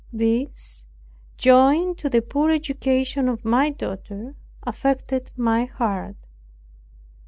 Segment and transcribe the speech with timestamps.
[0.11, 0.83] This,
[1.37, 4.33] joined to the poor education of my daughter,
[4.65, 6.15] affected my heart.